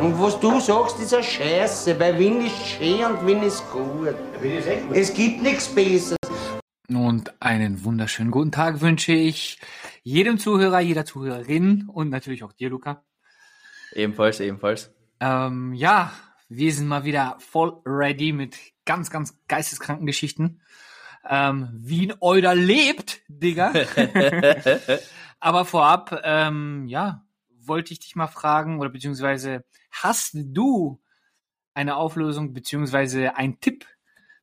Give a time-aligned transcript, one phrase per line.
[0.00, 4.14] Und was du sagst, ist eine Scheiße, weil Wien ist schön und Wien ist gut.
[4.92, 6.16] Es gibt nichts Besseres.
[6.88, 9.58] Und einen wunderschönen guten Tag wünsche ich
[10.04, 13.02] jedem Zuhörer, jeder Zuhörerin und natürlich auch dir, Luca.
[13.92, 14.94] Ebenfalls, ebenfalls.
[15.18, 16.12] Ähm, ja,
[16.48, 20.60] wir sind mal wieder voll ready mit ganz, ganz geisteskranken Geschichten.
[21.28, 23.72] Ähm, Wien Euder lebt, Digga.
[25.40, 27.24] Aber vorab, ähm, ja,
[27.68, 31.00] wollte ich dich mal fragen, oder beziehungsweise hast du
[31.74, 33.86] eine Auflösung, beziehungsweise einen Tipp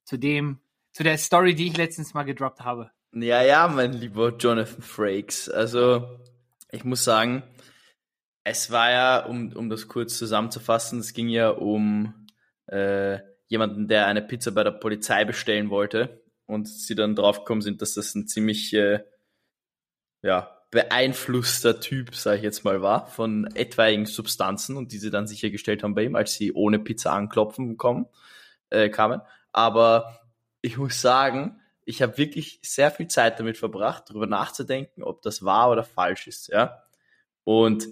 [0.04, 0.60] zu dem,
[0.94, 2.92] zu der Story, die ich letztens mal gedroppt habe?
[3.14, 5.50] Ja, ja, mein lieber Jonathan Frakes.
[5.50, 6.20] Also,
[6.72, 7.44] ich muss sagen,
[8.44, 12.28] es war ja, um, um das kurz zusammenzufassen, es ging ja um
[12.68, 17.82] äh, jemanden, der eine Pizza bei der Polizei bestellen wollte und sie dann draufgekommen sind,
[17.82, 19.00] dass das ein ziemlich äh,
[20.22, 25.26] ja, beeinflusster Typ, sage ich jetzt mal, war von etwaigen Substanzen und die sie dann
[25.26, 28.08] sichergestellt haben bei ihm, als sie ohne Pizza anklopfen kommen,
[28.70, 29.22] äh, kamen.
[29.54, 30.20] Aber
[30.62, 35.46] ich muss sagen, ich habe wirklich sehr viel Zeit damit verbracht, darüber nachzudenken, ob das
[35.46, 36.84] wahr oder falsch ist, ja.
[37.46, 37.88] Und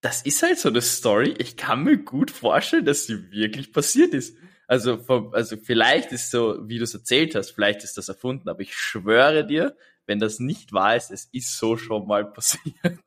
[0.00, 1.34] das ist halt so eine Story.
[1.38, 4.36] Ich kann mir gut vorstellen, dass sie wirklich passiert ist.
[4.66, 8.60] Also, also vielleicht ist so, wie du es erzählt hast, vielleicht ist das erfunden, aber
[8.60, 9.76] ich schwöre dir,
[10.10, 12.98] wenn das nicht wahr ist, es ist so schon mal passiert.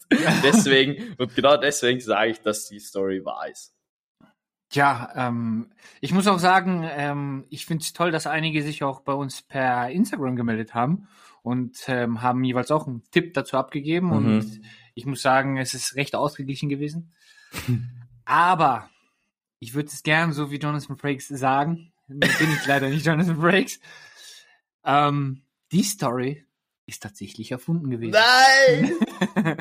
[0.42, 3.76] deswegen, und genau deswegen sage ich, dass die Story wahr ist.
[4.72, 9.02] Ja, ähm, ich muss auch sagen, ähm, ich finde es toll, dass einige sich auch
[9.02, 11.10] bei uns per Instagram gemeldet haben
[11.44, 14.08] und ähm, haben jeweils auch einen Tipp dazu abgegeben.
[14.08, 14.14] Mhm.
[14.14, 14.62] Und
[14.95, 17.14] ich muss sagen, es ist recht ausgeglichen gewesen.
[18.26, 18.90] Aber
[19.60, 21.92] ich würde es gern so wie Jonathan Frakes sagen.
[22.08, 23.80] Bin ich leider nicht Jonathan Frakes.
[24.86, 26.45] Ähm, die Story
[26.86, 28.14] ist tatsächlich erfunden gewesen.
[28.14, 28.94] Nein!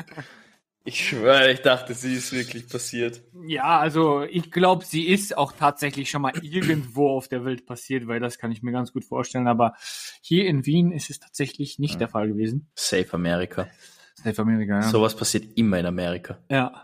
[0.83, 3.21] ich schwöre, ich dachte, sie ist wirklich passiert.
[3.47, 8.07] Ja, also ich glaube, sie ist auch tatsächlich schon mal irgendwo auf der Welt passiert,
[8.07, 9.47] weil das kann ich mir ganz gut vorstellen.
[9.47, 9.73] Aber
[10.21, 11.99] hier in Wien ist es tatsächlich nicht ja.
[11.99, 12.69] der Fall gewesen.
[12.75, 13.67] Safe America.
[14.15, 14.83] Safe America, ja.
[14.83, 16.39] Sowas passiert immer in Amerika.
[16.49, 16.83] Ja.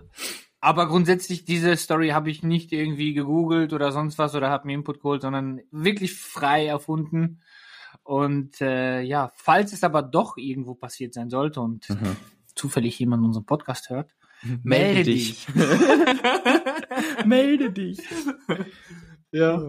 [0.61, 4.73] Aber grundsätzlich, diese Story habe ich nicht irgendwie gegoogelt oder sonst was oder habe mir
[4.73, 7.41] Input geholt, sondern wirklich frei erfunden.
[8.09, 12.15] Und äh, ja, falls es aber doch irgendwo passiert sein sollte und mhm.
[12.55, 15.47] zufällig jemand unseren Podcast hört, melde, melde dich.
[17.25, 17.99] melde dich.
[19.31, 19.61] ja.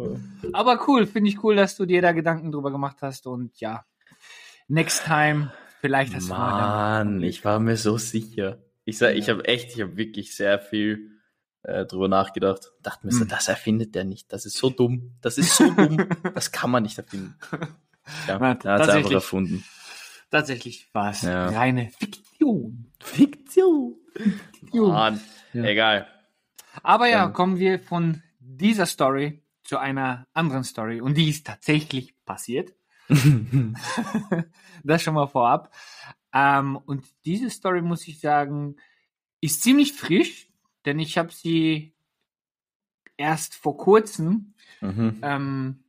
[0.54, 3.84] Aber cool, finde ich cool, dass du dir da Gedanken drüber gemacht hast und ja,
[4.68, 5.52] next time
[5.82, 8.56] vielleicht hast Mann, du Mann, ich war mir so sicher.
[8.86, 11.10] Ich sag, ich habe echt, ich habe wirklich sehr viel
[11.62, 12.72] äh, drüber nachgedacht.
[12.80, 13.28] Dachte mir so, hm.
[13.28, 14.32] das erfindet der nicht.
[14.32, 15.18] Das ist so dumm.
[15.20, 16.08] Das ist so dumm.
[16.34, 17.34] das kann man nicht erfinden.
[18.26, 19.64] Ja, Na, er hat es einfach erfunden.
[20.30, 21.48] Tatsächlich war es ja.
[21.48, 22.90] reine Fiktion.
[23.00, 23.96] Fiktion.
[24.14, 24.92] Fiktion.
[24.92, 25.20] Mann,
[25.52, 25.64] ja.
[25.64, 26.06] egal.
[26.82, 27.32] Aber ja, ähm.
[27.32, 31.00] kommen wir von dieser Story zu einer anderen Story.
[31.00, 32.72] Und die ist tatsächlich passiert.
[34.84, 35.72] das schon mal vorab.
[36.32, 38.76] Ähm, und diese Story, muss ich sagen,
[39.40, 40.48] ist ziemlich frisch,
[40.84, 41.94] denn ich habe sie
[43.16, 45.18] erst vor kurzem mhm.
[45.22, 45.84] ähm,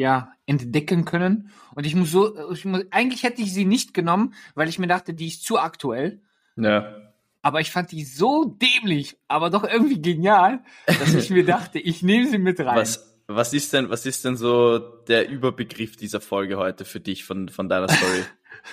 [0.00, 1.50] ja, entdecken können.
[1.74, 4.86] Und ich muss so, ich muss, eigentlich hätte ich sie nicht genommen, weil ich mir
[4.86, 6.22] dachte, die ist zu aktuell.
[6.56, 6.96] Ja.
[7.42, 12.02] Aber ich fand die so dämlich, aber doch irgendwie genial, dass ich mir dachte, ich
[12.02, 12.76] nehme sie mit rein.
[12.76, 17.24] Was, was ist denn, was ist denn so der Überbegriff dieser Folge heute für dich
[17.24, 18.24] von, von deiner Story?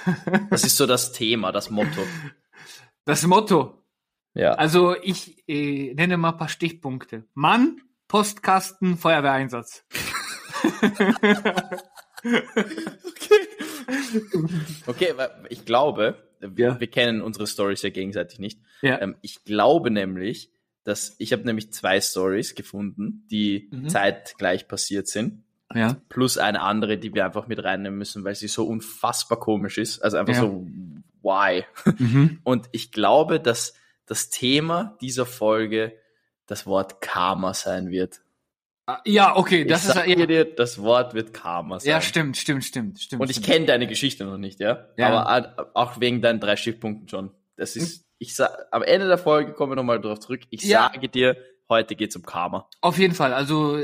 [0.50, 2.02] was ist so das Thema, das Motto?
[3.04, 3.84] Das Motto.
[4.34, 4.54] Ja.
[4.54, 7.26] Also ich äh, nenne mal ein paar Stichpunkte.
[7.34, 9.86] Mann, Postkasten, Feuerwehreinsatz.
[13.06, 13.48] Okay.
[14.86, 15.14] Okay,
[15.50, 16.80] ich glaube, wir, ja.
[16.80, 18.60] wir kennen unsere Stories ja gegenseitig nicht.
[18.82, 19.02] Ja.
[19.02, 20.52] Ähm, ich glaube nämlich,
[20.84, 23.90] dass ich habe nämlich zwei Stories gefunden, die mhm.
[23.90, 25.44] zeitgleich passiert sind.
[25.74, 25.98] Ja.
[26.08, 30.00] Plus eine andere, die wir einfach mit reinnehmen müssen, weil sie so unfassbar komisch ist.
[30.00, 30.42] Also einfach ja.
[30.42, 30.66] so,
[31.22, 31.66] why?
[31.98, 32.40] Mhm.
[32.44, 33.74] Und ich glaube, dass
[34.06, 35.94] das Thema dieser Folge
[36.46, 38.22] das Wort Karma sein wird.
[38.90, 40.26] Ah, ja, okay, das ich ist sag ja.
[40.26, 41.90] dir, das Wort wird Karma sein.
[41.90, 43.22] Ja, stimmt, stimmt, stimmt, stimmt.
[43.22, 44.88] Und ich kenne deine Geschichte noch nicht, ja?
[44.96, 45.10] ja.
[45.10, 47.32] Aber auch wegen deinen drei Stichpunkten schon.
[47.58, 50.40] Das ist, ich sag, am Ende der Folge kommen wir nochmal drauf zurück.
[50.52, 50.90] Ich ja.
[50.94, 51.36] sage dir,
[51.68, 52.70] heute geht's um Karma.
[52.80, 53.34] Auf jeden Fall.
[53.34, 53.78] Also,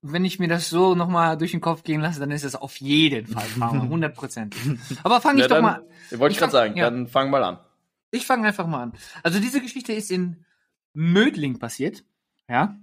[0.00, 2.76] wenn ich mir das so nochmal durch den Kopf gehen lasse, dann ist es auf
[2.78, 4.56] jeden Fall Karma, 100 Prozent.
[5.02, 5.84] Aber fange ich ja, doch mal.
[6.12, 6.88] Wollte ich gerade sagen, ja.
[6.88, 7.58] dann fang mal an.
[8.12, 8.92] Ich fange einfach mal an.
[9.22, 10.46] Also diese Geschichte ist in
[10.94, 12.02] Mödling passiert,
[12.48, 12.78] ja.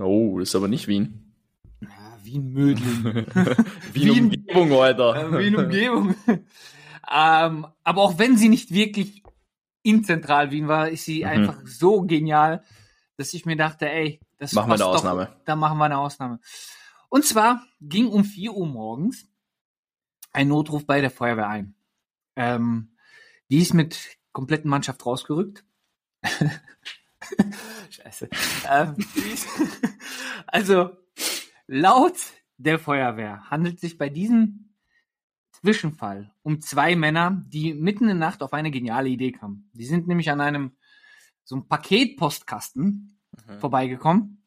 [0.00, 1.26] Oh, das ist aber nicht Wien.
[1.82, 3.26] Ja, Wien Mödling.
[3.94, 5.32] Wien, Alter.
[5.32, 6.14] Äh, Wien Umgebung.
[6.26, 9.22] ähm, aber auch wenn sie nicht wirklich
[9.82, 11.30] in Zentral Wien war, ist sie mhm.
[11.30, 12.62] einfach so genial,
[13.16, 15.28] dass ich mir dachte, ey, das Machen wir eine doch, Ausnahme.
[15.44, 16.40] Da machen wir eine Ausnahme.
[17.08, 19.26] Und zwar ging um 4 Uhr morgens
[20.32, 21.74] ein Notruf bei der Feuerwehr ein.
[22.36, 22.96] Ähm,
[23.50, 23.98] die ist mit
[24.32, 25.64] kompletten Mannschaft rausgerückt.
[27.90, 28.28] Scheiße.
[28.68, 28.96] Ähm,
[30.46, 30.90] also,
[31.66, 32.16] laut
[32.56, 34.74] der Feuerwehr handelt sich bei diesem
[35.52, 39.70] Zwischenfall um zwei Männer, die mitten in der Nacht auf eine geniale Idee kamen.
[39.74, 40.76] Die sind nämlich an einem
[41.44, 43.58] so einem Paketpostkasten Mhm.
[43.60, 44.42] vorbeigekommen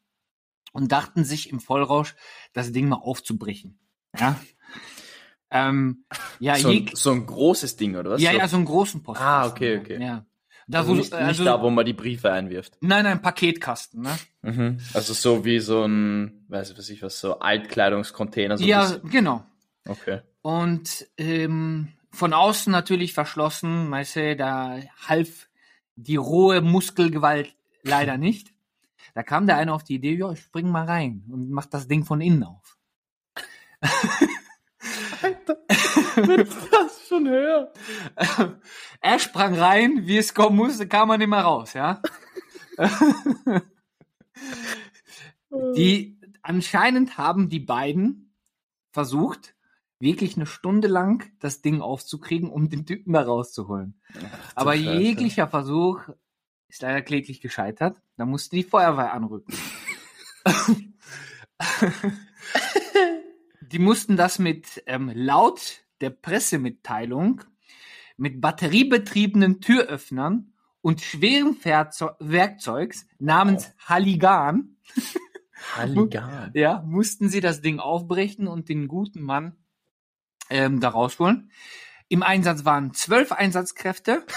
[0.71, 2.15] und dachten sich im Vollrausch,
[2.53, 3.79] das Ding mal aufzubrechen.
[4.17, 4.39] Ja.
[5.51, 6.05] ähm,
[6.39, 8.21] ja, so, ein, so ein großes Ding, oder was?
[8.21, 9.33] ja, so, ja, so einen großen Postkasten.
[9.33, 10.01] Ah, okay, okay.
[10.01, 10.25] Ja.
[10.67, 12.77] Da, also wo, nicht, also, nicht da, wo man die Briefe einwirft.
[12.81, 14.17] Nein, nein, Paketkasten, ne?
[14.41, 14.79] Mhm.
[14.93, 18.57] Also so wie so ein, weiß ich was, so Altkleidungscontainer.
[18.57, 19.09] So ein ja, bisschen.
[19.09, 19.45] genau.
[19.85, 20.21] Okay.
[20.41, 24.77] Und ähm, von außen natürlich verschlossen, weißt du, da
[25.07, 25.47] half
[25.95, 28.53] die rohe Muskelgewalt leider nicht.
[29.13, 31.87] Da kam der eine auf die Idee, ja, ich spring mal rein und mach das
[31.87, 32.77] Ding von innen auf.
[37.13, 37.71] schon höher.
[39.01, 42.01] er sprang rein, wie es kommen musste, kam er nicht mehr raus, ja.
[45.75, 48.33] die anscheinend haben die beiden
[48.91, 49.55] versucht,
[49.99, 54.01] wirklich eine Stunde lang das Ding aufzukriegen, um den Typen da rauszuholen.
[54.55, 54.99] Aber Scheiße.
[54.99, 56.01] jeglicher Versuch
[56.67, 58.01] ist leider kläglich gescheitert.
[58.17, 59.55] Da musste die Feuerwehr anrücken.
[63.61, 67.41] die mussten das mit ähm, laut der Pressemitteilung
[68.17, 74.75] mit batteriebetriebenen Türöffnern und schwerem Werkzeugs namens Halligan,
[75.75, 76.51] Halligan.
[76.53, 79.55] ja, mussten sie das Ding aufbrechen und den guten Mann
[80.49, 81.51] ähm, da rausholen.
[82.09, 84.25] Im Einsatz waren zwölf Einsatzkräfte.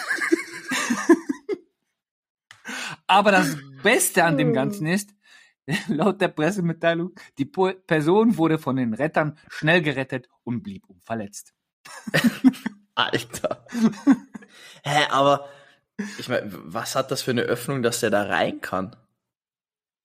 [3.08, 5.16] Aber das Beste an dem Ganzen ist,
[5.88, 11.55] laut der Pressemitteilung, die Person wurde von den Rettern schnell gerettet und blieb unverletzt.
[12.94, 13.64] Alter.
[14.84, 15.48] Hä, aber
[16.18, 18.96] ich meine, was hat das für eine Öffnung, dass der da rein kann?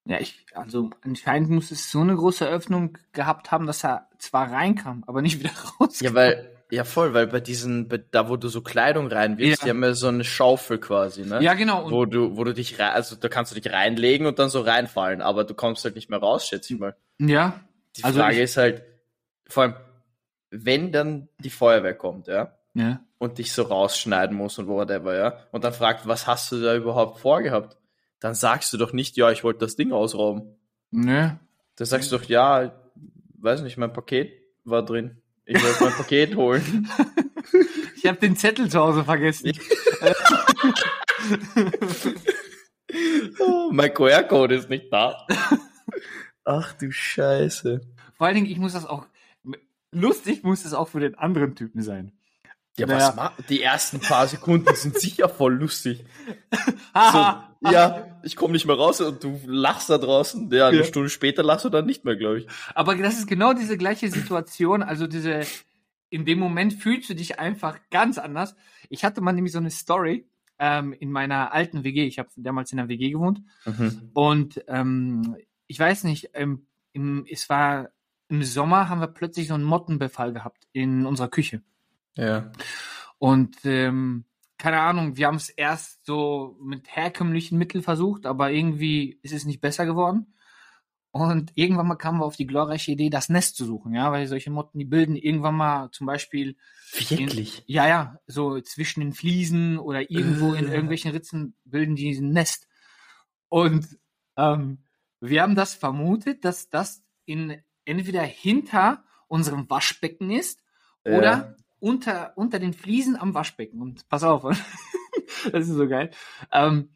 [0.06, 4.52] Ja, ich, also anscheinend muss es so eine große Öffnung gehabt haben, dass er zwar
[4.52, 6.00] reinkam, aber nicht wieder raus.
[6.00, 9.66] Ja, weil, ja voll, weil bei diesen, bei, da wo du so Kleidung reinwirfst, Ja.
[9.66, 11.42] die haben ja so eine Schaufel quasi, ne?
[11.44, 11.86] Ja, genau.
[11.86, 14.50] Und Wo du, wo du dich rein, also da kannst du dich reinlegen und dann
[14.50, 16.96] so reinfallen, aber du kommst halt nicht mehr raus, schätze ich mal.
[17.20, 17.60] ja,
[17.96, 18.84] Die Also Frage ich- ist halt,
[19.48, 19.76] vor allem,
[20.52, 23.02] wenn dann die Feuerwehr kommt, ja, ja.
[23.18, 26.76] und dich so rausschneiden muss und whatever, ja, und dann fragt, was hast du da
[26.76, 27.78] überhaupt vorgehabt?
[28.20, 30.56] Dann sagst du doch nicht, ja, ich wollte das Ding ausrauben.
[30.92, 31.40] Ne.
[31.76, 32.72] Dann sagst du doch, ja,
[33.40, 34.34] weiß nicht, mein Paket
[34.64, 35.18] war drin.
[35.46, 36.88] Ich wollte mein Paket holen.
[37.96, 39.52] Ich habe den Zettel zu Hause vergessen.
[43.40, 45.28] Oh, mein QR-Code ist nicht da.
[46.44, 47.82] Ach du Scheiße.
[48.14, 49.06] Vor allen Dingen, ich muss das auch,
[49.92, 52.12] lustig muss es auch für den anderen Typen sein.
[52.78, 53.08] Ja, Naja.
[53.10, 56.06] was ma Die ersten paar Sekunden sind sicher voll lustig.
[56.94, 60.52] So, ja, ich komme nicht mehr raus und du lachst da draußen.
[60.52, 60.84] Ja, eine Ja.
[60.84, 62.48] Stunde später lachst du dann nicht mehr, glaube ich.
[62.76, 64.84] Aber das ist genau diese gleiche Situation.
[64.84, 65.42] Also diese,
[66.10, 68.56] in dem Moment fühlst du dich einfach ganz anders.
[68.90, 70.28] Ich hatte mal nämlich so eine Story
[70.60, 72.06] ähm, in meiner alten WG.
[72.08, 73.42] Ich habe damals in einer WG gewohnt.
[74.14, 77.90] Und ähm, ich weiß nicht, ähm, im, es war
[78.32, 81.62] im Sommer haben wir plötzlich so einen Mottenbefall gehabt in unserer Küche.
[82.16, 82.52] Ja.
[83.20, 84.26] Und ähm,
[84.58, 89.46] keine Ahnung, wir haben es erst so mit herkömmlichen Mitteln versucht, aber irgendwie ist es
[89.46, 90.34] nicht besser geworden.
[91.14, 94.28] Und irgendwann mal kamen wir auf die glorreiche Idee, das Nest zu suchen, ja, weil
[94.28, 96.56] solche Motten, die bilden irgendwann mal zum Beispiel
[96.94, 97.64] Wirklich?
[97.68, 100.74] ja, ja, so zwischen den Fliesen oder irgendwo in Äh.
[100.74, 102.70] irgendwelchen Ritzen bilden die ein Nest.
[103.50, 104.00] Und
[104.38, 104.86] ähm,
[105.20, 110.60] wir haben das vermutet, dass das in entweder hinter unserem Waschbecken ist
[111.04, 111.56] oder Ja.
[111.80, 113.82] unter, unter den Fliesen am Waschbecken.
[113.82, 114.44] Und pass auf,
[115.52, 116.12] das ist so geil.
[116.52, 116.90] Ähm,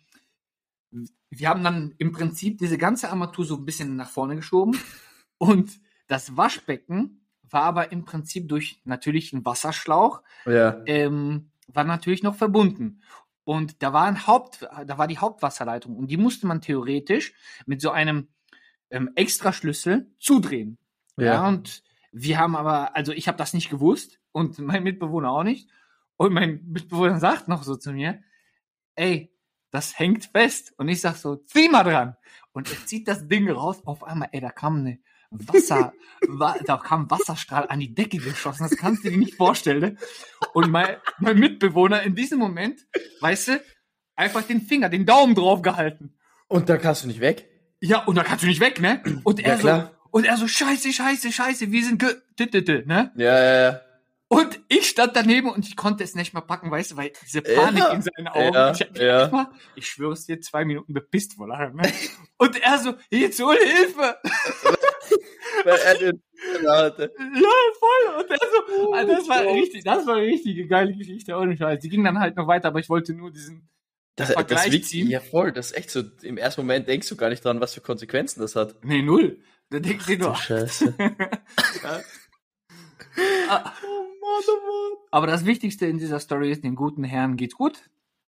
[1.30, 4.80] wir haben dann im Prinzip diese ganze Armatur so ein bisschen nach vorne geschoben
[5.38, 10.82] und das Waschbecken war aber im Prinzip durch natürlich einen Wasserschlauch Ja.
[10.86, 13.02] ähm, war natürlich noch verbunden.
[13.44, 17.34] Und da war ein Haupt, da war die Hauptwasserleitung und die musste man theoretisch
[17.68, 18.28] mit so einem
[18.90, 20.78] ähm, Extraschlüssel zudrehen.
[21.18, 21.26] Ja.
[21.26, 21.48] Ja.
[21.48, 25.70] und wir haben aber, also ich habe das nicht gewusst und mein Mitbewohner auch nicht.
[26.18, 28.22] Und mein Mitbewohner sagt noch so zu mir,
[28.96, 29.34] ey,
[29.72, 30.74] das hängt fest.
[30.78, 32.16] Und ich sag so, zieh mal dran.
[32.54, 33.86] Und er zieht das Ding raus.
[33.86, 35.00] Auf einmal, ey, da kam eine
[35.30, 35.92] Wasser,
[36.28, 38.64] wa, da kam ein Wasserstrahl an die Decke geschossen.
[38.64, 39.82] Das kannst du dir nicht vorstellen.
[39.82, 39.98] Ne?
[40.54, 42.88] Und mein, mein Mitbewohner in diesem Moment,
[43.20, 43.64] weißt du,
[44.16, 46.14] einfach den Finger, den Daumen drauf gehalten.
[46.48, 47.50] Und dann kannst du nicht weg?
[47.86, 49.02] Ja, und dann kannst du nicht weg, ne?
[49.24, 49.92] Und er Ja, klar.
[50.04, 53.12] so, und er so, scheiße, scheiße, scheiße, wir sind ge, ne?
[53.16, 53.82] Ja, ja, ja.
[54.28, 57.42] Und ich stand daneben und ich konnte es nicht mal packen, weißt du, weil diese
[57.44, 58.54] Panik Ja, in seinen Augen.
[58.56, 59.28] ja, ich ja.
[59.28, 61.84] mal, ich schwöre es dir, zwei Minuten bepisst vor Lachen, ne?
[62.38, 64.18] Und er so, jetzt hol Hilfe!
[65.64, 66.22] Weil er den
[66.68, 67.14] hatte.
[67.18, 67.50] Ja,
[67.80, 68.24] voll.
[68.24, 71.80] Und er so, ah, das war richtig, das war eine richtige geile Geschichte, ohne Scheiß.
[71.80, 73.70] Die ging dann halt noch weiter, aber ich wollte nur diesen
[74.16, 75.10] Das, Vergleich das wiegt, ziehen.
[75.10, 77.74] ja voll, das ist echt so, im ersten Moment denkst du gar nicht dran, was
[77.74, 78.76] für Konsequenzen das hat.
[78.84, 79.40] Nee, null.
[79.70, 80.36] Da denkst du nur.
[80.36, 80.94] Scheiße.
[83.50, 83.72] Ah,
[85.12, 87.80] Aber das Wichtigste in dieser Story ist, dem guten Herrn geht's gut.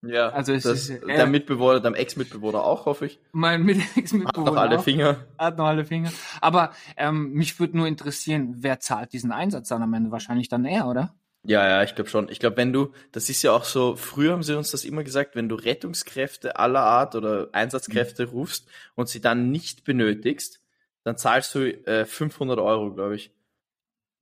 [0.06, 3.20] Ja, Also es das, ist- der er- Mitbewohner, deinem Ex-Mitbewohner auch, hoffe ich.
[3.32, 4.84] Mein Mit Hat Ex-Mitbewohner noch alle auch.
[4.84, 5.26] Finger.
[5.38, 6.12] Hat noch alle Finger.
[6.40, 10.12] Aber ähm, mich würde nur interessieren, wer zahlt diesen Einsatz dann am Ende?
[10.12, 11.16] Wahrscheinlich dann er, oder?
[11.48, 12.28] Ja, ja, ich glaube schon.
[12.28, 15.06] Ich glaube, wenn du, das ist ja auch so, früher haben sie uns das immer
[15.06, 20.60] gesagt, wenn du Rettungskräfte aller Art oder Einsatzkräfte rufst und sie dann nicht benötigst,
[21.06, 23.32] dann zahlst du äh, 500 Euro, glaube ich.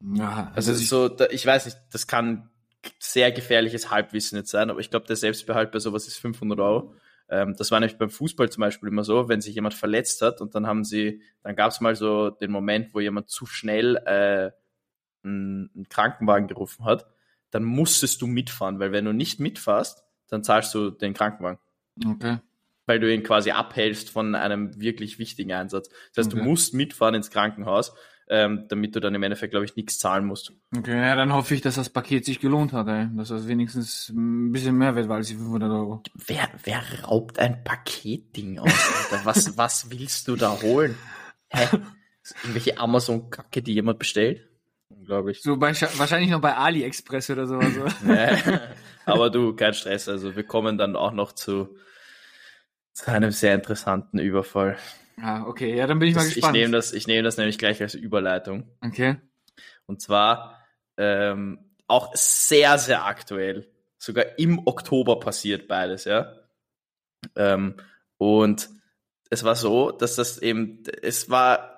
[0.02, 2.52] Ja, Also es ist so, da, ich weiß nicht, das kann
[3.00, 6.94] sehr gefährliches Halbwissen jetzt sein, aber ich glaube, der Selbstbehalt bei sowas ist 500 Euro.
[7.28, 10.42] Ähm, das war nämlich beim Fußball zum Beispiel immer so, wenn sich jemand verletzt hat
[10.42, 13.96] und dann haben sie, dann gab es mal so den Moment, wo jemand zu schnell
[14.06, 14.52] äh,
[15.24, 17.08] einen Krankenwagen gerufen hat,
[17.52, 21.60] dann musstest du mitfahren, weil wenn du nicht mitfährst, dann zahlst du den Krankenwagen,
[22.06, 22.40] Okay.
[22.86, 25.90] weil du ihn quasi abhältst von einem wirklich wichtigen Einsatz.
[26.14, 26.44] Das heißt, Okay.
[26.44, 27.94] du musst mitfahren ins Krankenhaus,
[28.28, 30.52] ähm, damit du dann im Endeffekt, glaube ich, nichts zahlen musst.
[30.76, 33.08] Okay, ja, dann hoffe ich, dass das Paket sich gelohnt hat, ey.
[33.16, 36.02] Dass das wenigstens ein bisschen mehr wert war als die 500 Euro.
[36.16, 38.72] Wer, wer raubt ein Paketding aus,
[39.12, 39.26] Alter?
[39.26, 40.98] Was, was willst du da holen?
[41.50, 41.68] Hä?
[42.42, 44.50] Irgendwelche Amazon-Kacke, die jemand bestellt?
[44.90, 45.42] Unglaublich.
[45.42, 47.58] So bei, wahrscheinlich noch bei AliExpress oder so.
[47.58, 47.86] Also.
[48.04, 48.38] Nee.
[49.06, 50.08] Aber du, kein Stress.
[50.10, 51.78] Also wir kommen dann auch noch zu,
[52.94, 54.78] zu einem sehr interessanten Überfall.
[55.18, 56.54] ja, okay, ja, dann bin ich mal Das, ich gespannt.
[56.58, 58.70] nehme das, ich nehme das nämlich gleich als Überleitung.
[58.82, 59.18] okay.
[59.88, 60.60] Und zwar
[60.98, 63.68] ähm, auch sehr, sehr aktuell.
[64.00, 66.34] Sogar im Oktober passiert beides, ja.
[67.36, 67.76] Ähm,
[68.18, 68.70] und
[69.30, 71.75] es war so, dass das eben, es war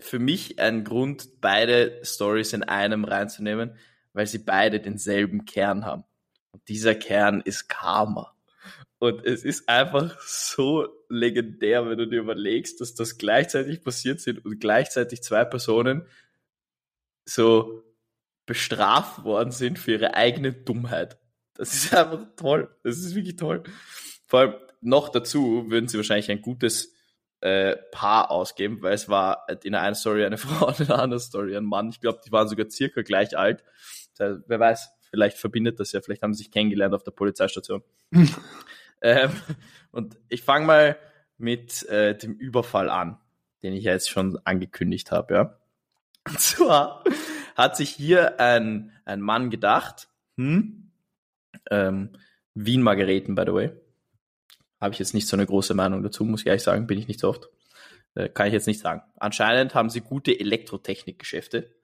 [0.00, 3.76] für mich ein Grund, beide Stories in einem reinzunehmen,
[4.12, 6.04] weil sie beide denselben Kern haben.
[6.52, 8.34] Und dieser Kern ist Karma.
[8.98, 14.44] Und es ist einfach so legendär, wenn du dir überlegst, dass das gleichzeitig passiert sind
[14.44, 16.06] und gleichzeitig zwei Personen
[17.24, 17.84] so
[18.46, 21.18] bestraft worden sind für ihre eigene Dummheit.
[21.54, 22.74] Das ist einfach toll.
[22.82, 23.62] Das ist wirklich toll.
[24.26, 26.94] Vor allem noch dazu würden sie wahrscheinlich ein gutes
[27.40, 30.98] äh, Paar ausgeben, weil es war in der einen Story eine Frau und in der
[30.98, 31.90] anderen Story ein Mann.
[31.90, 33.64] Ich glaube, die waren sogar circa gleich alt.
[34.18, 37.82] Heißt, wer weiß, vielleicht verbindet das ja, vielleicht haben sie sich kennengelernt auf der Polizeistation.
[39.02, 39.30] ähm,
[39.90, 40.98] und ich fange mal
[41.36, 43.18] mit äh, dem Überfall an,
[43.62, 45.58] den ich ja jetzt schon angekündigt habe, ja.
[46.26, 47.04] Und zwar
[47.54, 50.90] hat sich hier ein, ein Mann gedacht, hm,
[51.70, 52.10] ähm,
[52.54, 53.70] Wien Margareten, by the way.
[54.80, 57.08] Habe ich jetzt nicht so eine große Meinung dazu, muss ich ehrlich sagen, bin ich
[57.08, 57.48] nicht so oft.
[58.14, 59.02] Äh, kann ich jetzt nicht sagen.
[59.16, 61.74] Anscheinend haben sie gute Elektrotechnikgeschäfte,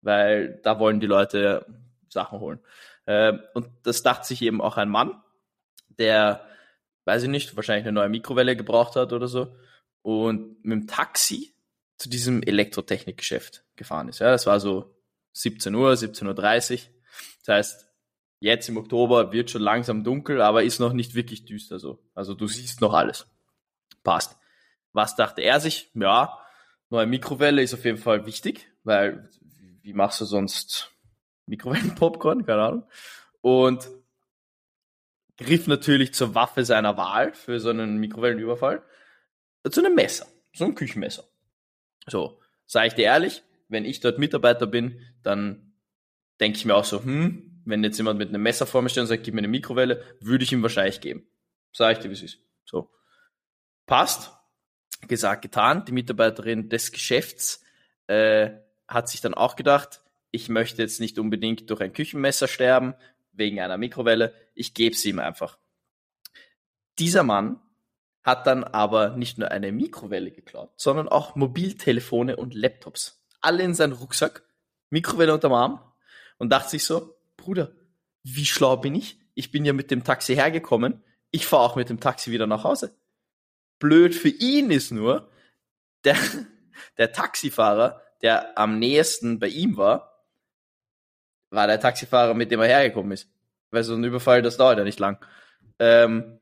[0.00, 1.66] weil da wollen die Leute
[2.08, 2.60] Sachen holen.
[3.06, 5.22] Ähm, und das dachte sich eben auch ein Mann,
[5.98, 6.46] der,
[7.04, 9.56] weiß ich nicht, wahrscheinlich eine neue Mikrowelle gebraucht hat oder so,
[10.02, 11.54] und mit dem Taxi
[11.98, 14.18] zu diesem Elektrotechnikgeschäft gefahren ist.
[14.18, 14.94] Ja, das war so
[15.32, 16.78] 17 Uhr, 17.30 Uhr.
[17.44, 17.91] Das heißt,
[18.42, 22.00] jetzt im Oktober wird schon langsam dunkel, aber ist noch nicht wirklich düster so.
[22.14, 23.26] Also du siehst noch alles.
[24.02, 24.36] Passt.
[24.92, 25.90] Was dachte er sich?
[25.94, 26.38] Ja,
[26.90, 29.30] neue Mikrowelle ist auf jeden Fall wichtig, weil
[29.82, 30.90] wie machst du sonst
[31.46, 32.44] Mikrowellenpopcorn?
[32.46, 32.88] Keine Ahnung.
[33.40, 33.88] Und
[35.38, 38.82] griff natürlich zur Waffe seiner Wahl für so einen Mikrowellenüberfall.
[39.70, 40.26] Zu einem Messer.
[40.52, 41.24] So ein Küchenmesser.
[42.08, 45.74] So, sage ich dir ehrlich, wenn ich dort Mitarbeiter bin, dann
[46.40, 49.02] denke ich mir auch so, hm, wenn jetzt jemand mit einem Messer vor mir steht
[49.02, 51.26] und sagt, gib mir eine Mikrowelle, würde ich ihm wahrscheinlich geben.
[51.72, 52.38] Sag ich dir, wie es ist.
[52.64, 52.90] So.
[53.86, 54.32] Passt.
[55.08, 55.84] Gesagt, getan.
[55.84, 57.64] Die Mitarbeiterin des Geschäfts
[58.06, 58.50] äh,
[58.86, 60.00] hat sich dann auch gedacht,
[60.30, 62.94] ich möchte jetzt nicht unbedingt durch ein Küchenmesser sterben,
[63.32, 64.34] wegen einer Mikrowelle.
[64.54, 65.58] Ich gebe sie ihm einfach.
[66.98, 67.60] Dieser Mann
[68.22, 73.24] hat dann aber nicht nur eine Mikrowelle geklaut, sondern auch Mobiltelefone und Laptops.
[73.40, 74.44] Alle in seinen Rucksack,
[74.90, 75.92] Mikrowelle unterm Arm
[76.38, 77.72] und dachte sich so, Bruder,
[78.22, 79.18] wie schlau bin ich?
[79.34, 82.64] Ich bin ja mit dem Taxi hergekommen, ich fahre auch mit dem Taxi wieder nach
[82.64, 82.94] Hause.
[83.78, 85.30] Blöd für ihn ist nur,
[86.04, 86.16] der,
[86.98, 90.26] der Taxifahrer, der am nächsten bei ihm war,
[91.50, 93.28] war der Taxifahrer, mit dem er hergekommen ist.
[93.70, 95.24] Weil so ein Überfall, das dauert ja nicht lang.
[95.78, 96.38] Ähm,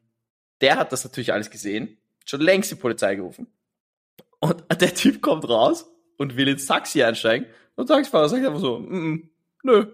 [0.60, 3.48] der hat das natürlich alles gesehen schon längst die Polizei gerufen.
[4.38, 7.46] Und der Typ kommt raus und will ins Taxi einsteigen.
[7.74, 9.28] Und der Taxifahrer sagt einfach so, mm,
[9.64, 9.86] nö,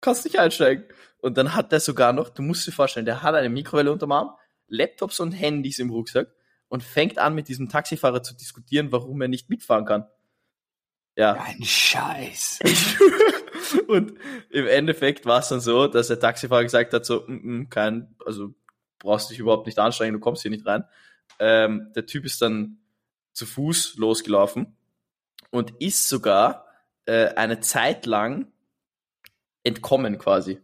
[0.00, 0.84] kannst nicht einsteigen.
[1.18, 4.12] Und dann hat der sogar noch, du musst dir vorstellen, der hat eine Mikrowelle unterm
[4.12, 4.30] Arm,
[4.68, 6.28] Laptops und Handys im Rucksack
[6.68, 10.06] und fängt an mit diesem Taxifahrer zu diskutieren, warum er nicht mitfahren kann.
[11.16, 11.32] Ja.
[11.34, 12.60] Ein Scheiß.
[13.88, 14.14] und
[14.48, 18.14] im Endeffekt war es dann so, dass der Taxifahrer gesagt hat, so, mm, mm, kein,
[18.24, 18.54] also
[18.98, 20.84] brauchst dich überhaupt nicht anstrengen, du kommst hier nicht rein.
[21.38, 22.78] Ähm, der Typ ist dann
[23.32, 24.76] zu Fuß losgelaufen
[25.50, 26.66] und ist sogar
[27.06, 28.52] äh, eine Zeit lang
[29.62, 30.60] entkommen quasi.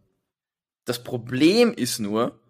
[0.85, 2.41] Das Problem ist nur,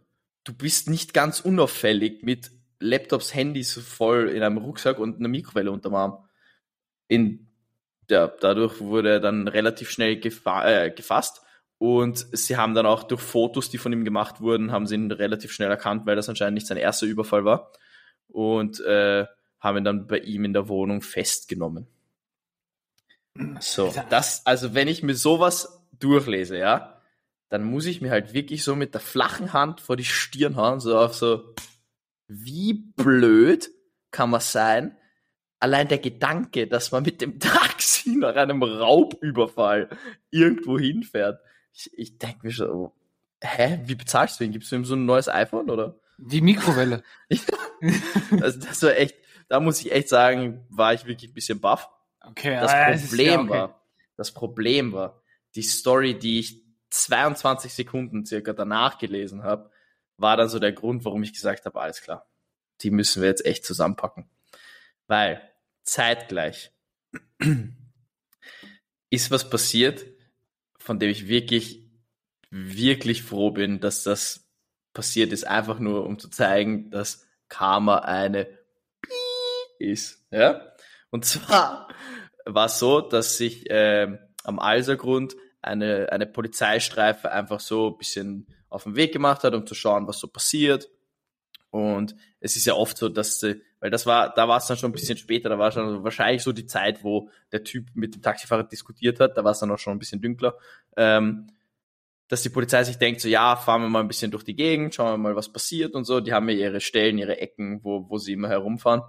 [0.45, 5.73] du bist nicht ganz unauffällig mit Laptops, Handys voll in einem Rucksack und einer Mikrowelle
[5.73, 6.29] unterm Arm.
[7.09, 7.49] In,
[8.11, 11.43] ja, dadurch wurde er dann relativ schnell gefa äh, gefasst
[11.79, 15.11] und sie haben dann auch durch Fotos, die von ihm gemacht wurden, haben sie ihn
[15.11, 17.73] relativ schnell erkannt, weil das anscheinend nicht sein erster Überfall war.
[18.29, 19.27] Und äh,
[19.61, 21.87] haben ihn dann bei ihm in der Wohnung festgenommen.
[23.61, 27.01] So, das, also wenn ich mir sowas durchlese, ja,
[27.49, 30.81] dann muss ich mir halt wirklich so mit der flachen Hand vor die Stirn hauen,
[30.81, 31.55] so auf so,
[32.29, 33.71] wie blöd
[34.11, 34.97] kann man sein?
[35.59, 39.89] Allein der Gedanke, dass man mit dem Taxi nach einem Raubüberfall
[40.31, 41.41] irgendwo hinfährt,
[41.73, 42.93] ich, ich denke mir schon, oh,
[43.43, 44.53] hä, wie bezahlst du ihn?
[44.53, 45.99] Gibst du ihm so ein neues iPhone oder?
[46.19, 47.03] Die Mikrowelle.
[48.41, 49.17] also das war echt,
[49.49, 51.91] da muss ich echt sagen, war ich wirklich ein bisschen baff.
[52.21, 52.73] Okay, das
[53.03, 53.51] Problem ja okay.
[53.51, 53.83] war,
[54.17, 55.23] das Problem war,
[55.57, 59.71] die Story, die ich 22 Sekunden circa danach gelesen habe,
[60.17, 62.29] war dann so der Grund, warum ich gesagt habe, alles klar,
[62.83, 64.29] die müssen wir jetzt echt zusammenpacken.
[65.07, 65.43] Weil
[65.83, 66.73] zeitgleich
[69.11, 70.07] ist was passiert,
[70.79, 71.83] von dem ich wirklich,
[72.51, 74.49] wirklich froh bin, dass das
[74.93, 78.49] passiert ist, einfach nur um zu zeigen, dass Karma eine
[79.79, 80.25] ist.
[80.31, 80.73] Ja?
[81.11, 81.89] Und zwar
[82.45, 88.47] war es so, dass sich äh, am Alsergrund eine, eine Polizeistreife einfach so ein bisschen
[88.69, 90.89] auf den Weg gemacht hat, um zu schauen, was so passiert.
[91.71, 94.77] Und es ist ja oft so, dass sie, weil das war, da war es dann
[94.77, 98.15] schon ein bisschen später, da war schon wahrscheinlich so die Zeit, wo der Typ mit
[98.15, 100.57] dem Taxifahrer diskutiert hat, da war es dann auch schon ein bisschen dünkler,
[100.97, 101.49] ähm,
[102.29, 104.95] dass die Polizei sich denkt, so ja, fahren wir mal ein bisschen durch die Gegend,
[104.95, 106.21] schauen wir mal, was passiert und so.
[106.21, 109.03] Die haben ja ihre Stellen, ihre Ecken, wo, wo sie immer herumfahren.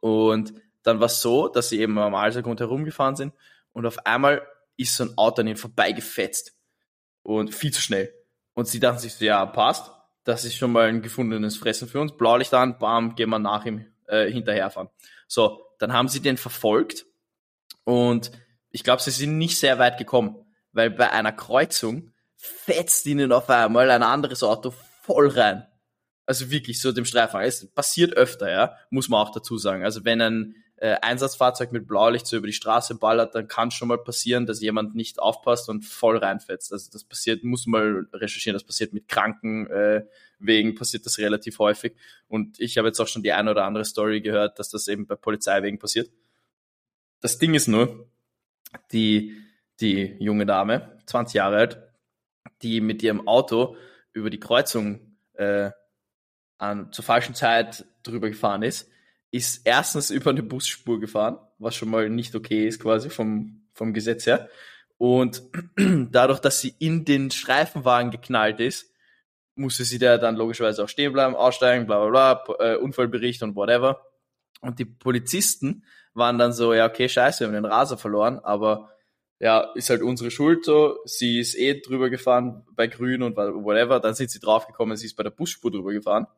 [0.00, 3.32] Und dann war es so, dass sie eben am Alsergrund herumgefahren sind
[3.72, 4.42] und auf einmal
[4.76, 6.54] ist so ein Auto an ihnen vorbeigefetzt.
[7.22, 8.12] Und viel zu schnell.
[8.52, 9.90] Und sie dachten sich so, ja, passt,
[10.24, 12.16] das ist schon mal ein gefundenes Fressen für uns.
[12.16, 14.88] Blaulicht an, bam, gehen wir nach ihm äh, hinterherfahren.
[15.26, 17.06] So, dann haben sie den verfolgt
[17.84, 18.30] und
[18.70, 20.36] ich glaube, sie sind nicht sehr weit gekommen,
[20.72, 25.66] weil bei einer Kreuzung fetzt ihnen auf einmal ein anderes Auto voll rein.
[26.26, 27.40] Also wirklich so dem Streifen.
[27.40, 29.84] Es passiert öfter, ja, muss man auch dazu sagen.
[29.84, 33.88] Also wenn ein äh, Einsatzfahrzeug mit Blaulicht so über die Straße ballert, dann kann schon
[33.88, 36.74] mal passieren, dass jemand nicht aufpasst und voll reinfetzt.
[36.74, 40.04] Also das passiert, muss mal recherchieren, das passiert mit Kranken äh,
[40.38, 41.94] wegen passiert das relativ häufig.
[42.28, 45.06] Und ich habe jetzt auch schon die eine oder andere Story gehört, dass das eben
[45.06, 46.10] bei Polizei wegen passiert.
[47.22, 48.06] Das Ding ist nur,
[48.92, 49.40] die,
[49.80, 51.82] die junge Dame, 20 Jahre alt,
[52.60, 53.76] die mit ihrem Auto
[54.12, 55.70] über die Kreuzung äh,
[56.58, 58.90] an, zur falschen Zeit drüber gefahren ist,
[59.34, 63.92] ist erstens über eine Busspur gefahren, was schon mal nicht okay ist quasi vom, vom
[63.92, 64.48] Gesetz her.
[64.96, 65.42] Und
[65.76, 68.92] dadurch, dass sie in den Streifenwagen geknallt ist,
[69.56, 73.56] musste sie da dann logischerweise auch stehen bleiben, aussteigen, bla bla bla, äh, Unfallbericht und
[73.56, 74.06] whatever.
[74.60, 78.90] Und die Polizisten waren dann so, ja, okay, scheiße, wir haben den Raser verloren, aber
[79.40, 83.98] ja, ist halt unsere Schuld so, sie ist eh drüber gefahren bei Grün und whatever,
[83.98, 86.28] dann sind sie draufgekommen, sie ist bei der Busspur drüber gefahren.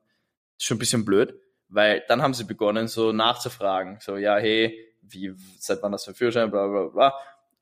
[0.58, 4.78] Ist schon ein bisschen blöd, weil dann haben sie begonnen so nachzufragen, so, ja, hey,
[5.02, 7.14] wie, seit wann das für ein Führerschein, bla bla bla,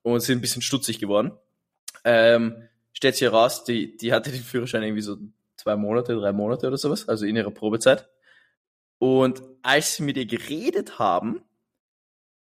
[0.03, 1.33] und sind ein bisschen stutzig geworden.
[2.05, 5.17] Ähm, stellt sich heraus, die, die hatte den Führerschein irgendwie so
[5.57, 8.09] zwei Monate, drei Monate oder sowas, also in ihrer Probezeit.
[8.99, 11.43] Und als sie mit ihr geredet haben,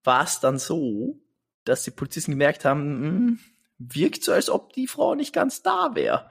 [0.05, 1.19] war es dann so,
[1.64, 3.38] dass die Polizisten gemerkt haben, mh, hm,
[3.79, 6.31] wirkt so, als ob die Frau nicht ganz da wäre.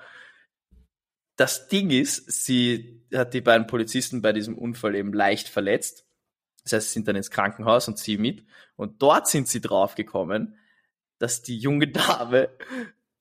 [1.36, 6.06] Das Ding ist, sie hat die beiden Polizisten bei diesem Unfall eben leicht verletzt.
[6.64, 8.46] Das heißt, sie sind dann ins Krankenhaus und sie mit.
[8.76, 10.58] Und dort sind sie draufgekommen,
[11.20, 12.50] dass die junge Dame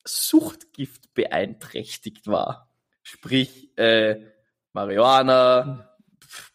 [0.03, 2.71] Suchtgift beeinträchtigt war.
[3.03, 4.21] Sprich, äh,
[4.73, 5.95] Marihuana,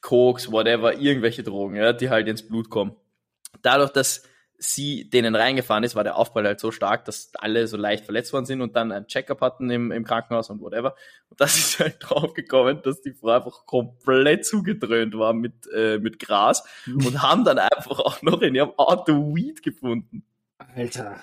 [0.00, 2.96] Koks, whatever, irgendwelche Drogen, ja, die halt ins Blut kommen.
[3.62, 4.22] Dadurch, dass
[4.62, 8.34] sie denen reingefahren ist, war der Aufprall halt so stark, dass alle so leicht verletzt
[8.34, 10.94] worden sind und dann ein Checkup hatten im, im Krankenhaus und whatever.
[11.30, 16.18] Und das ist halt draufgekommen, dass die Frau einfach komplett zugedröhnt war mit, äh, mit
[16.18, 20.24] Gras und haben dann einfach auch noch in ihrem Auto Weed gefunden.
[20.58, 21.16] Alter.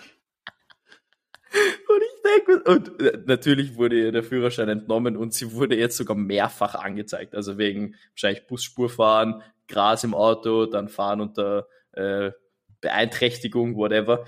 [1.54, 5.95] Und ich denke, und äh, natürlich wurde ihr der Führerschein entnommen und sie wurde jetzt
[5.95, 7.36] sogar mehrfach angezeigt.
[7.36, 12.32] Also wegen wahrscheinlich Busspurfahren, Gras im Auto, dann fahren unter äh,
[12.81, 14.25] Beeinträchtigung, whatever.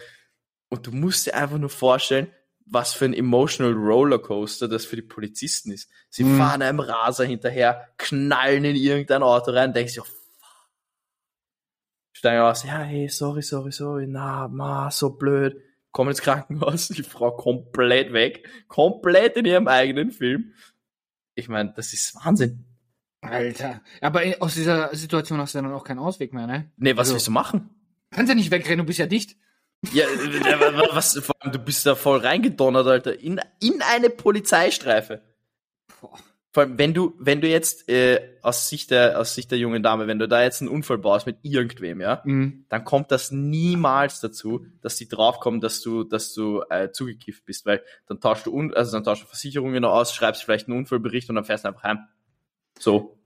[0.70, 2.32] Und du musst dir einfach nur vorstellen,
[2.66, 5.90] was für ein emotional Rollercoaster das für die Polizisten ist.
[6.10, 6.38] Sie Mhm.
[6.38, 10.16] fahren einem Raser hinterher, knallen in irgendein Auto rein, denkst dir, fuck.
[12.14, 15.56] Steigen aus, ja, hey, sorry, sorry, sorry, na, ma, so blöd.
[15.92, 20.54] Kommen ins Krankenhaus, die Frau komplett weg, komplett in ihrem eigenen Film.
[21.36, 22.66] Ich meine, das ist Wahnsinn.
[23.22, 23.82] Alter.
[24.02, 26.72] Aber aus dieser Situation hast du dann auch keinen Ausweg mehr, ne?
[26.78, 27.70] Nee, was Also- willst du machen?
[28.12, 29.38] Kannst ja nicht wegrennen, du bist ja dicht.
[29.94, 35.22] Ja, äh, was, vor allem, du bist da voll reingedonnert, Alter, in, in eine Polizeistreife.
[36.02, 36.18] Boah.
[36.52, 39.84] Vor allem, wenn du, wenn du jetzt äh, aus Sicht der, aus Sicht der jungen
[39.84, 42.66] Dame, wenn du da jetzt einen Unfall baust mit irgendwem, ja, Mhm.
[42.70, 47.68] dann kommt das niemals dazu, dass die draufkommen, dass du, dass du äh, zugekifft bist,
[47.68, 51.30] weil dann tauschst du un also dann tauschst du Versicherungen aus, schreibst vielleicht einen Unfallbericht
[51.30, 52.00] und dann fährst du einfach heim.
[52.80, 53.20] So,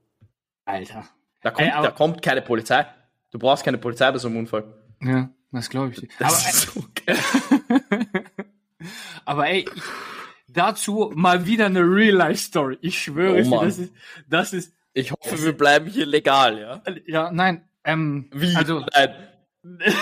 [0.66, 1.04] Alter.
[1.40, 2.84] da kommt, Ey, da kommt keine Polizei.
[3.34, 4.62] Du brauchst keine Polizei bei so einem Unfall.
[5.02, 6.08] Ja, das glaube ich.
[6.20, 7.18] Das ist so geil.
[9.24, 9.82] Aber ey, ich,
[10.46, 12.78] dazu mal wieder eine Real-Life-Story.
[12.80, 13.92] Ich schwöre Oh es dir, das ist,
[14.28, 16.80] das ist, Ich hoffe, wir bleiben hier legal, ja.
[17.06, 18.54] ja, nein, ähm, Wie?
[18.54, 19.14] also, Nein.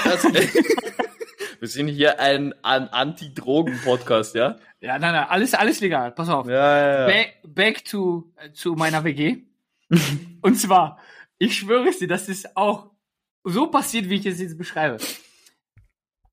[0.04, 0.24] Das,
[1.60, 4.58] wir sind hier ein, ein Anti-Drogen-Podcast, ja?
[4.80, 6.46] ja, nein, nein, alles, alles legal, pass auf.
[6.46, 9.38] Ja, Back, back to, äh, zu meiner WG.
[10.42, 10.98] Und zwar,
[11.38, 12.91] ich schwöre es dir, das ist auch
[13.44, 14.98] so passiert, wie ich es jetzt beschreibe.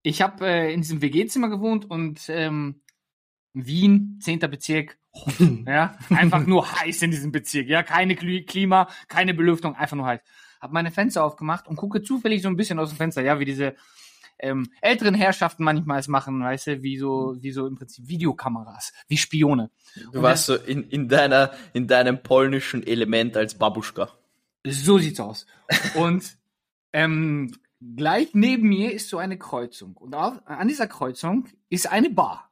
[0.02, 2.82] Ich habe äh, in diesem WG-Zimmer gewohnt und ähm,
[3.54, 4.40] Wien, 10.
[4.40, 4.98] Bezirk,
[5.68, 10.06] ja, einfach nur heiß in diesem Bezirk, ja, keine Kli- Klima, keine Belüftung, einfach nur
[10.06, 10.22] heiß.
[10.62, 13.46] Hab meine Fenster aufgemacht und gucke zufällig so ein bisschen aus dem Fenster, ja, wie
[13.46, 13.76] diese
[14.40, 18.94] ähm, älteren Herrschaften manchmal es machen, weißt du, wie so, wie so im Prinzip Videokameras,
[19.08, 19.70] wie Spione.
[20.14, 24.10] Du warst so in, in deiner, in deinem polnischen Element als Babuschka.
[24.66, 25.46] So sieht's aus.
[25.96, 26.38] Und
[26.94, 27.56] ähm,
[27.96, 29.96] gleich neben mir ist so eine Kreuzung.
[29.96, 32.52] Und auf, an dieser Kreuzung ist eine Bar.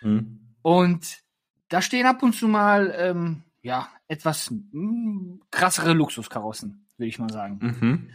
[0.00, 0.40] Hm.
[0.62, 1.22] Und
[1.68, 7.30] da stehen ab und zu mal, ähm, ja, etwas mm, krassere Luxuskarossen, würde ich mal
[7.30, 7.58] sagen.
[7.60, 8.10] Mhm.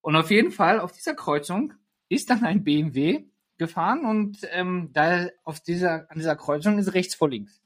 [0.00, 1.74] Und auf jeden Fall, auf dieser Kreuzung
[2.08, 3.24] ist dann ein BMW
[3.58, 7.62] gefahren und ähm, da auf dieser, an dieser Kreuzung ist rechts vor links.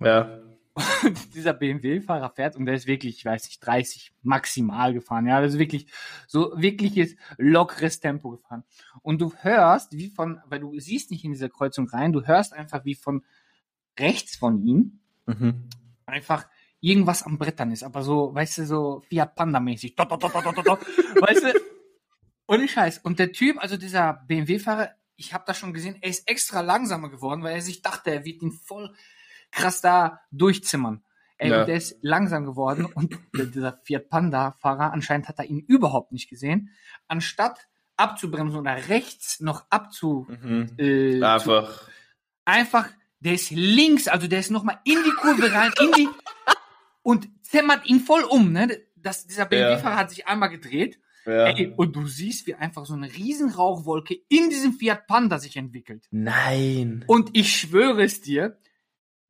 [0.00, 0.40] Ja.
[0.74, 0.84] Und
[1.34, 5.26] dieser BMW-Fahrer fährt und der ist wirklich, ich weiß nicht, 30 maximal gefahren.
[5.26, 5.86] Ja, das ist wirklich
[6.26, 8.64] so wirkliches lockeres Tempo gefahren.
[9.02, 12.52] Und du hörst, wie von, weil du siehst nicht in diese Kreuzung rein, du hörst
[12.54, 13.24] einfach, wie von
[13.98, 15.68] rechts von ihm Mhm.
[16.04, 16.48] einfach
[16.80, 19.94] irgendwas am Brettern ist, aber so, weißt du, so Fiat Panda-mäßig.
[21.20, 21.52] Weißt du?
[22.48, 22.98] Ohne Scheiß.
[22.98, 27.08] Und der Typ, also dieser BMW-Fahrer, ich habe das schon gesehen, er ist extra langsamer
[27.08, 28.92] geworden, weil er sich dachte, er wird ihn voll
[29.52, 31.04] krass da durchzimmern.
[31.38, 31.64] Ey, Ja.
[31.64, 36.70] der ist langsam geworden und dieser Fiat Panda-Fahrer, anscheinend hat er ihn überhaupt nicht gesehen.
[37.08, 40.26] Anstatt abzubremsen oder rechts noch abzu...
[40.28, 40.70] Mhm.
[40.78, 41.88] Äh, zu, Einfach.
[42.44, 42.88] einfach,
[43.20, 46.08] der ist links, also der ist nochmal in die Kurve rein, in die
[47.02, 48.78] und zämmert ihn voll um, ne?
[48.96, 51.00] Das, dieser BMW-Fahrer hat sich einmal gedreht.
[51.26, 51.46] Ja.
[51.48, 55.56] Ey, und du siehst, wie einfach so eine riesen Rauchwolke in diesem Fiat Panda sich
[55.56, 56.06] entwickelt.
[56.10, 57.04] Nein.
[57.08, 58.58] Und ich schwöre es dir,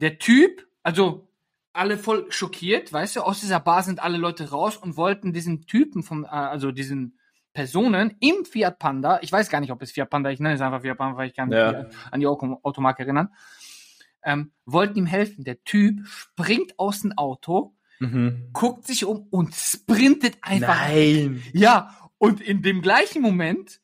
[0.03, 1.27] der Typ, also
[1.73, 5.67] alle voll schockiert, weißt du, aus dieser Bar sind alle Leute raus und wollten diesen
[5.67, 7.19] Typen vom, äh, also diesen
[7.55, 10.61] Personen im Fiat Panda, ich weiß gar nicht, ob es Fiat Panda, ich nenne es
[10.61, 11.87] einfach Fiat Panda, weil ich kann mich Ja.
[12.11, 13.31] an die Auto- Automarke erinnern,
[14.25, 15.45] ähm, wollten ihm helfen.
[15.45, 18.51] Der Typ springt aus dem Auto, Mhm.
[18.53, 21.43] guckt sich um und sprintet einfach Nein.
[21.53, 23.81] ja, und in dem gleichen Moment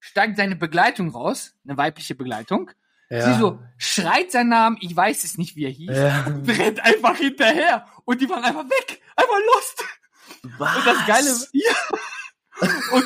[0.00, 2.70] steigt seine Begleitung raus, eine weibliche Begleitung.
[3.08, 3.32] Ja.
[3.32, 6.24] Sie so schreit seinen Namen, ich weiß es nicht, wie er hieß, Ja.
[6.26, 7.86] und rennt einfach hinterher.
[8.04, 9.84] Und die waren einfach weg, einfach lost.
[10.58, 10.76] Was?
[10.76, 11.74] Und das Geile, ja.
[12.92, 13.04] Und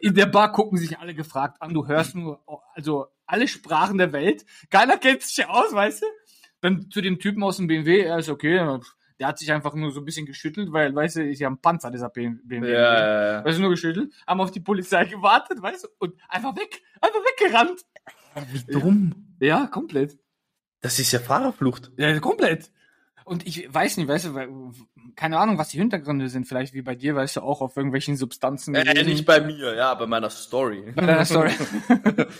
[0.00, 2.40] in der Bar gucken sich alle gefragt an, du hörst nur,
[2.74, 6.06] also alle Sprachen der Welt, keiner kennt sich aus, weißt du?
[6.60, 8.78] Dann zu dem Typen aus dem BMW, er ist okay,
[9.18, 11.58] der hat sich einfach nur so ein bisschen geschüttelt, weil, weißt du, ist ja ein
[11.58, 12.52] Panzer, dieser BMW.
[12.72, 13.44] Ja, ja, ja.
[13.44, 17.20] Weißt du, nur geschüttelt, haben auf die Polizei gewartet, weißt du, und einfach weg, einfach
[17.20, 17.80] weggerannt.
[18.52, 19.36] Wie dumm.
[19.40, 20.18] Ja, komplett.
[20.80, 21.92] Das ist ja Fahrerflucht.
[21.96, 22.70] Ja, komplett.
[23.24, 24.72] Und ich weiß nicht, weißt du,
[25.14, 26.46] keine Ahnung, was die Hintergründe sind.
[26.46, 28.74] Vielleicht wie bei dir, weißt du, auch auf irgendwelchen Substanzen.
[28.74, 30.92] Äh, nicht bei mir, ja, bei meiner Story.
[30.94, 31.50] Bei deiner Story.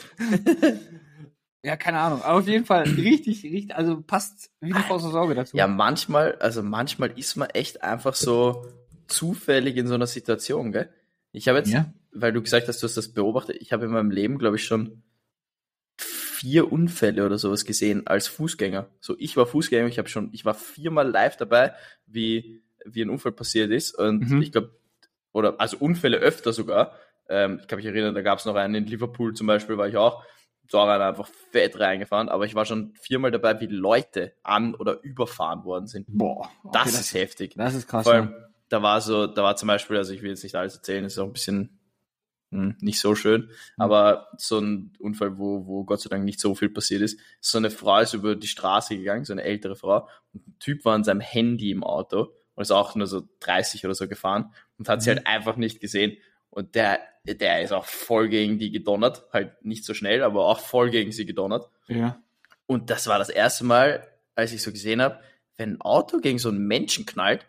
[1.63, 2.23] ja, keine Ahnung.
[2.23, 5.57] Aber auf jeden Fall richtig, richtig, also passt wie die Faust Sorge dazu.
[5.57, 8.67] Ja, manchmal, also manchmal ist man echt einfach so
[9.07, 10.91] zufällig in so einer Situation, gell?
[11.31, 11.93] Ich habe jetzt, ja.
[12.13, 14.65] weil du gesagt hast, du hast das beobachtet, ich habe in meinem Leben, glaube ich,
[14.65, 15.03] schon
[16.43, 18.89] vier Unfälle oder sowas gesehen als Fußgänger.
[18.99, 21.73] So, ich war Fußgänger, ich habe schon, ich war viermal live dabei,
[22.07, 23.97] wie, wie ein Unfall passiert ist.
[23.97, 24.43] Und mhm.
[24.43, 24.77] ich glaube,
[25.31, 26.97] oder also Unfälle öfter sogar.
[27.29, 29.87] Ähm, ich kann mich erinnern, da gab es noch einen in Liverpool zum Beispiel, war
[29.87, 30.25] ich auch.
[30.69, 34.75] Da war einer einfach fett reingefahren, aber ich war schon viermal dabei, wie Leute an-
[34.75, 36.07] oder überfahren worden sind.
[36.09, 37.55] Boah, okay, das, das, ist heftig.
[37.57, 38.03] Das ist krass.
[38.03, 38.35] Vor allem,
[38.69, 41.19] da war so, da war zum Beispiel, also ich will jetzt nicht alles erzählen, ist
[41.21, 41.79] auch ein bisschen
[42.53, 43.43] hm, nicht so schön.
[43.43, 43.49] Mhm.
[43.83, 47.19] Aber so ein Unfall, wo, wo Gott sei Dank nicht so viel passiert ist.
[47.41, 50.09] So eine Frau ist über die Straße gegangen, so eine ältere Frau.
[50.33, 53.85] Und ein Typ war an seinem Handy im Auto und ist auch nur so 30
[53.87, 55.03] oder so gefahren und hat mhm.
[55.03, 56.19] sie halt einfach nicht gesehen.
[56.51, 59.25] Und der, der ist auch voll gegen die gedonnert.
[59.33, 61.71] Halt nicht so schnell, aber auch voll gegen sie gedonnert.
[61.89, 62.23] Ja.
[62.67, 65.21] Und das war das erste Mal, als ich so gesehen habe,
[65.57, 67.47] wenn ein Auto gegen so einen Menschen knallt,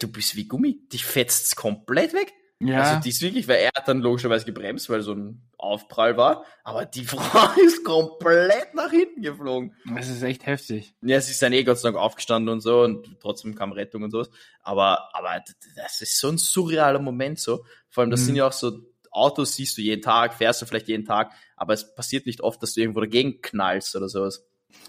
[0.00, 2.32] du bist wie Gummi, dich fetzt komplett weg.
[2.64, 2.82] Ja.
[2.82, 6.44] Also die ist wirklich, weil er hat dann logischerweise gebremst, weil so ein Aufprall war,
[6.64, 9.74] aber die Frau ist komplett nach hinten geflogen.
[9.94, 10.94] Das ist echt heftig.
[11.02, 14.02] Ja, sie ist dann eh Gott sei Dank aufgestanden und so und trotzdem kam Rettung
[14.02, 14.30] und sowas.
[14.62, 15.42] Aber, aber
[15.76, 17.64] das ist so ein surrealer Moment so.
[17.88, 18.26] Vor allem, das mhm.
[18.26, 21.74] sind ja auch so Autos siehst du jeden Tag, fährst du vielleicht jeden Tag, aber
[21.74, 24.46] es passiert nicht oft, dass du irgendwo dagegen knallst oder sowas.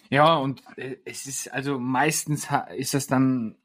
[0.10, 3.58] Ja, und äh, es ist also meistens ist das dann,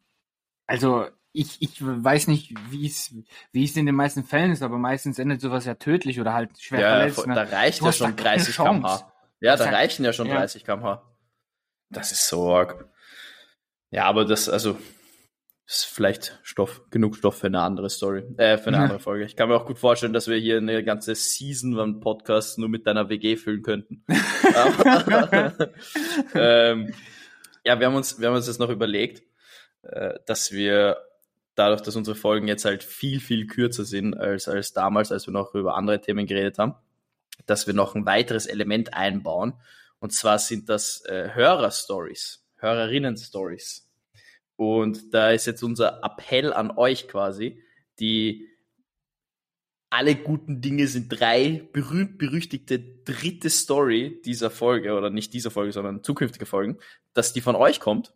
[0.67, 1.07] also
[1.39, 3.15] ich, ich weiß nicht, wie es,
[3.53, 6.61] wie es in den meisten Fällen ist, aber meistens endet sowas ja tödlich oder halt
[6.61, 7.27] schwer ja, verletzt.
[7.27, 7.35] Ne?
[7.35, 9.13] Da reicht ja schon 30 km/h.
[9.41, 10.37] Ja, da reichen ja schon ja.
[10.37, 11.03] 30 km/h.
[11.91, 12.89] Das ist so arg.
[13.91, 14.79] Ja, aber das, also,
[15.65, 19.25] ist vielleicht Stoff, genug Stoff für eine andere Story, äh, für eine andere Folge.
[19.25, 22.69] Ich kann mir auch gut vorstellen, dass wir hier eine ganze Season von Podcast nur
[22.69, 24.05] mit deiner WG füllen könnten.
[26.35, 26.93] ähm,
[27.65, 29.23] ja, wir haben uns, wir haben uns jetzt noch überlegt,
[29.83, 30.97] äh, dass wir
[31.59, 35.33] dadurch, dass unsere Folgen jetzt halt viel, viel kürzer sind als, als damals, als wir
[35.33, 36.75] noch über andere Themen geredet haben,
[37.47, 39.55] dass wir noch ein weiteres Element einbauen.
[39.99, 43.91] Und zwar sind das äh, Hörer-Stories, Hörerinnen-Stories.
[44.57, 47.63] Und da ist jetzt unser Appell an euch quasi,
[47.99, 48.47] die
[49.91, 56.05] alle guten Dinge sind drei berühmt-berüchtigte dritte Story dieser Folge, oder nicht dieser Folge, sondern
[56.05, 56.79] zukünftige Folgen,
[57.15, 58.13] dass die von euch kommt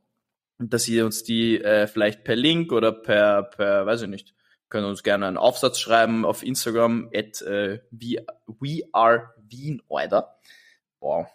[0.68, 4.34] dass ihr uns die äh, vielleicht per Link oder per, per, weiß ich nicht,
[4.68, 10.36] können uns gerne einen Aufsatz schreiben auf Instagram at äh, we, are Wien, oder?
[11.00, 11.26] Wow.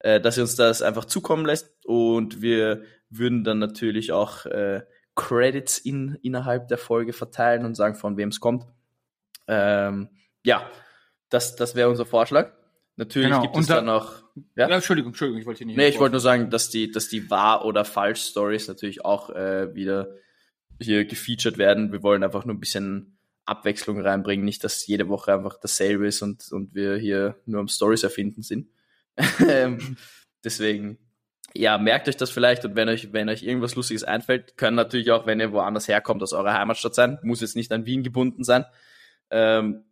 [0.00, 4.82] Äh, dass ihr uns das einfach zukommen lässt und wir würden dann natürlich auch äh,
[5.14, 8.66] Credits in, innerhalb der Folge verteilen und sagen, von wem es kommt.
[9.48, 10.08] Ähm,
[10.44, 10.70] ja,
[11.28, 12.52] das, das wäre unser Vorschlag.
[12.98, 13.42] Natürlich genau.
[13.42, 14.24] gibt es dann noch.
[14.56, 14.68] Ja?
[14.68, 15.76] ja, Entschuldigung, Entschuldigung, ich wollte nicht.
[15.76, 19.72] Nee, ich wollte nur sagen, dass die, dass die Wahr- oder Falsch-Stories natürlich auch äh,
[19.72, 20.16] wieder
[20.80, 21.92] hier gefeatured werden.
[21.92, 26.22] Wir wollen einfach nur ein bisschen Abwechslung reinbringen, nicht, dass jede Woche einfach dasselbe ist
[26.22, 28.68] und, und wir hier nur am Stories erfinden sind.
[29.48, 29.96] Ähm,
[30.44, 30.98] deswegen,
[31.54, 35.10] ja, merkt euch das vielleicht und wenn euch, wenn euch irgendwas Lustiges einfällt, können natürlich
[35.10, 38.44] auch, wenn ihr woanders herkommt, aus eurer Heimatstadt sein, muss jetzt nicht an Wien gebunden
[38.44, 38.64] sein.
[39.30, 39.84] Ähm,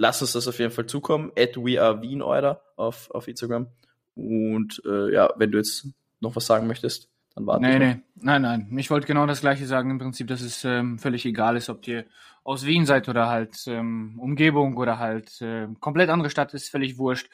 [0.00, 1.30] lasst uns das auf jeden Fall zukommen.
[1.38, 3.68] At wearewienorder auf, auf Instagram.
[4.14, 5.88] Und äh, ja, wenn du jetzt
[6.20, 7.78] noch was sagen möchtest, dann warte nee.
[7.78, 8.78] Nee, nein, nein.
[8.78, 9.90] Ich wollte genau das gleiche sagen.
[9.90, 12.06] Im Prinzip, dass es ähm, völlig egal ist, ob ihr
[12.44, 16.96] aus Wien seid oder halt ähm, Umgebung oder halt äh, komplett andere Stadt, ist völlig
[16.96, 17.30] wurscht.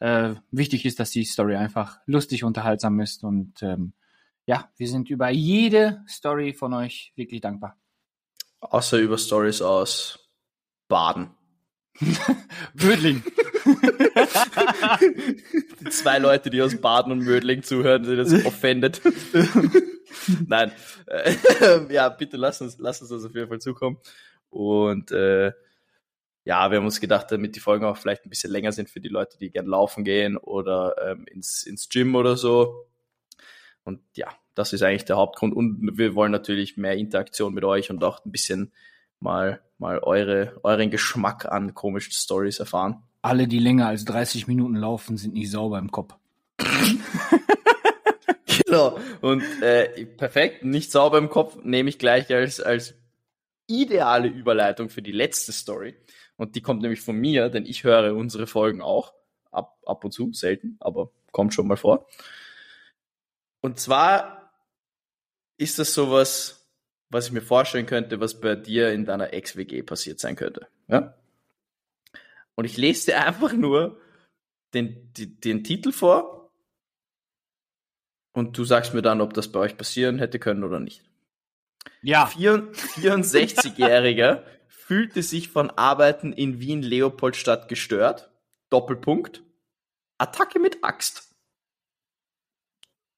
[0.00, 3.92] Äh, wichtig ist, dass die Story einfach lustig, unterhaltsam ist und ähm,
[4.46, 7.76] ja, wir sind über jede Story von euch wirklich dankbar.
[8.60, 10.30] Außer über Stories aus
[10.88, 11.37] Baden.
[12.74, 13.22] Mödling.
[15.80, 19.00] die zwei Leute, die aus Baden und Mödling zuhören, sind jetzt offended.
[20.46, 20.72] Nein.
[21.06, 21.34] Äh,
[21.90, 23.98] ja, bitte lass uns, lass uns das auf jeden Fall zukommen.
[24.50, 25.52] Und äh,
[26.44, 29.00] ja, wir haben uns gedacht, damit die Folgen auch vielleicht ein bisschen länger sind für
[29.00, 32.86] die Leute, die gern laufen gehen oder ähm, ins, ins Gym oder so.
[33.84, 35.54] Und ja, das ist eigentlich der Hauptgrund.
[35.54, 38.72] Und wir wollen natürlich mehr Interaktion mit euch und auch ein bisschen
[39.20, 43.02] mal, mal eure, euren Geschmack an komischen Stories erfahren.
[43.22, 46.14] Alle, die länger als 30 Minuten laufen, sind nicht sauber im Kopf.
[48.46, 48.98] genau.
[49.20, 52.94] Und äh, perfekt, nicht sauber im Kopf, nehme ich gleich als, als
[53.66, 55.96] ideale Überleitung für die letzte Story.
[56.36, 59.12] Und die kommt nämlich von mir, denn ich höre unsere Folgen auch.
[59.50, 62.06] Ab, ab und zu, selten, aber kommt schon mal vor.
[63.60, 64.52] Und zwar
[65.56, 66.57] ist das sowas,
[67.10, 70.68] was ich mir vorstellen könnte, was bei dir in deiner Ex-WG passiert sein könnte.
[70.88, 71.16] Ja?
[72.54, 74.00] Und ich lese dir einfach nur
[74.74, 76.52] den, den, den Titel vor
[78.32, 81.04] und du sagst mir dann, ob das bei euch passieren hätte können oder nicht.
[82.02, 82.26] Ja.
[82.26, 88.30] 64-Jähriger fühlte sich von Arbeiten in Wien-Leopoldstadt gestört.
[88.70, 89.42] Doppelpunkt.
[90.18, 91.34] Attacke mit Axt.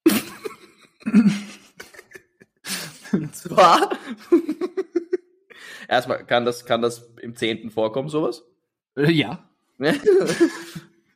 [3.12, 3.90] Und zwar.
[5.88, 8.44] Erstmal, kann das, kann das im Zehnten vorkommen, sowas?
[8.96, 9.48] Äh, ja.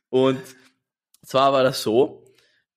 [0.09, 0.41] Und
[1.23, 2.25] zwar war das so,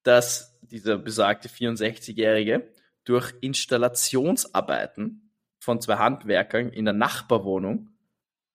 [0.03, 2.73] dass dieser besagte 64-Jährige
[3.05, 7.91] durch Installationsarbeiten von zwei Handwerkern in der Nachbarwohnung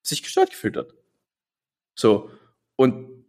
[0.01, 0.93] sich gestört gefühlt hat.
[1.95, 2.29] So.
[2.75, 3.25] Und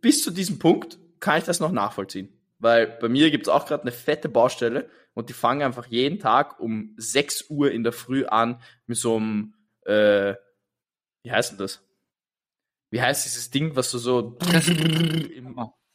[0.00, 2.28] bis zu diesem Punkt kann ich das noch nachvollziehen.
[2.58, 6.18] Weil bei mir gibt es auch gerade eine fette Baustelle und die fangen einfach jeden
[6.18, 9.54] Tag um 6 Uhr in der Früh an mit so einem,
[9.86, 10.34] äh,
[11.22, 11.82] wie heißt denn das?
[12.90, 14.38] Wie heißt dieses Ding, was du so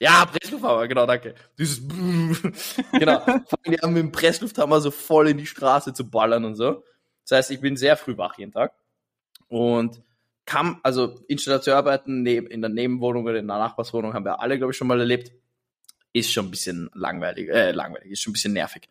[0.02, 1.36] ja, Presslufthammer, genau, danke.
[1.58, 1.82] Dieses
[2.92, 6.56] genau, fangen die an mit dem Presslufthammer so voll in die Straße zu ballern und
[6.56, 6.84] so.
[7.28, 8.74] Das heißt, ich bin sehr früh wach jeden Tag
[9.50, 10.02] und
[10.46, 14.78] kam, also Installateurarbeiten in der Nebenwohnung oder in der Nachbarswohnung haben wir alle, glaube ich,
[14.78, 15.32] schon mal erlebt.
[16.12, 18.90] Ist schon ein bisschen langweilig, äh, langweilig, ist schon ein bisschen nervig.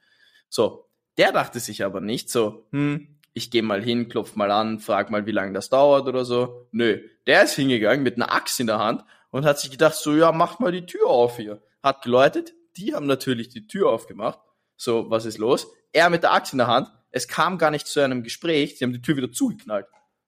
[0.48, 4.80] So, der dachte sich aber nicht so, hm, ich gehe mal hin, klopf mal an,
[4.80, 6.68] frag mal, wie lange das dauert oder so.
[6.72, 10.14] Nö, der ist hingegangen mit einer Axt in der Hand und hat sich gedacht, so,
[10.14, 11.62] ja, mach mal die Tür auf hier.
[11.82, 14.40] Hat geläutet, die haben natürlich die Tür aufgemacht.
[14.76, 15.68] So, was ist los?
[15.92, 18.84] Er mit der Axt in der Hand, es kam gar nicht zu einem Gespräch, sie
[18.84, 19.86] haben die Tür wieder zugeknallt.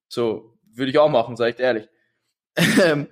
[0.08, 1.88] So, würde ich auch machen, sag ich ehrlich.
[2.82, 3.08] Ähm,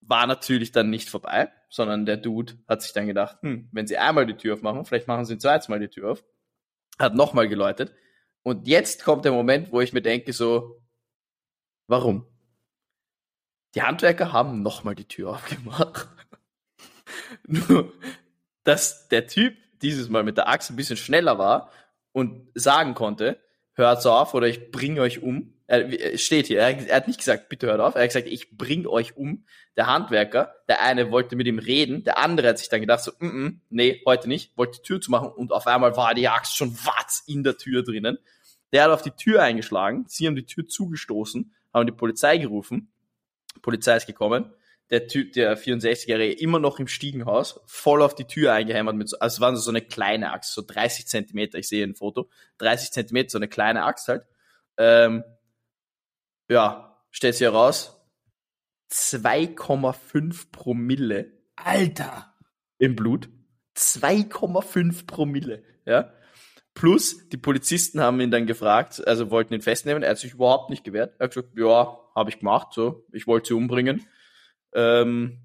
[0.00, 3.98] war natürlich dann nicht vorbei, sondern der Dude hat sich dann gedacht, hm, wenn sie
[3.98, 6.24] einmal die Tür aufmachen, vielleicht machen sie ein zweites Mal die Tür auf.
[6.98, 7.92] Hat nochmal geläutet.
[8.42, 10.80] Und jetzt kommt der Moment, wo ich mir denke, so,
[11.86, 12.26] warum?
[13.74, 16.08] Die Handwerker haben nochmal die Tür aufgemacht.
[17.46, 17.92] Nur,
[18.64, 21.70] dass der Typ dieses Mal mit der Axt ein bisschen schneller war
[22.12, 23.40] und sagen konnte,
[23.74, 25.54] hört's auf oder ich bringe euch um.
[25.70, 28.88] Er steht hier, er, hat nicht gesagt, bitte hört auf, er hat gesagt, ich bringe
[28.88, 29.44] euch um.
[29.76, 33.12] Der Handwerker, der eine wollte mit ihm reden, der andere hat sich dann gedacht, so,
[33.18, 36.26] mm -mm, nee, heute nicht, wollte die Tür zu machen und auf einmal war die
[36.26, 38.16] Axt schon watz in der Tür drinnen.
[38.72, 42.90] Der hat auf die Tür eingeschlagen, sie haben die Tür zugestoßen, haben die Polizei gerufen,
[43.54, 44.54] die Polizei ist gekommen,
[44.88, 49.18] der Typ, der 64-Jährige, immer noch im Stiegenhaus, voll auf die Tür eingehämmert mit so,
[49.18, 52.90] also es war so eine kleine Axt, so 30 Zentimeter, ich sehe ein Foto, 30
[52.90, 54.24] Zentimeter, so eine kleine Axt halt.
[54.78, 55.24] Ähm,
[56.48, 57.98] ja, stellt sich heraus,
[58.90, 61.32] 2,5 Promille.
[61.56, 62.34] Alter!
[62.78, 63.28] Im Blut.
[63.76, 66.12] 2,5 Promille, ja.
[66.74, 70.70] Plus, die Polizisten haben ihn dann gefragt, also wollten ihn festnehmen, er hat sich überhaupt
[70.70, 71.14] nicht gewehrt.
[71.18, 74.06] Er hat gesagt, ja, habe ich gemacht, so, ich wollte sie umbringen.
[74.72, 75.40] Ähm,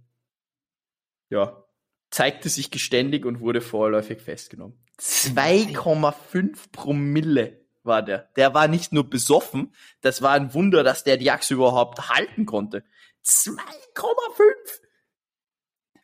[1.30, 1.64] ja,
[2.12, 4.78] zeigte sich geständig und wurde vorläufig festgenommen.
[5.00, 8.30] 2,5 Promille war der.
[8.36, 12.46] Der war nicht nur besoffen, das war ein Wunder, dass der die Achse überhaupt halten
[12.46, 12.84] konnte.
[13.26, 13.58] 2,5!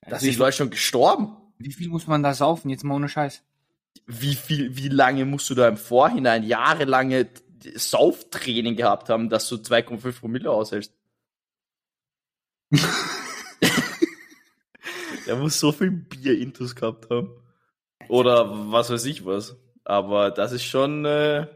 [0.08, 1.36] Das ist Leute schon gestorben.
[1.58, 3.44] Wie viel muss man da saufen, jetzt mal ohne Scheiß?
[4.06, 7.28] Wie viel, wie lange musst du da im Vorhinein jahrelange
[7.76, 10.94] Sauftraining gehabt haben, dass du 2,5 Promille aushältst?
[15.28, 17.30] Der muss so viel Bier-Intus gehabt haben.
[18.08, 19.58] Oder was weiß ich was.
[19.84, 21.48] Aber das ist schon äh,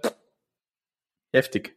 [1.34, 1.76] heftig.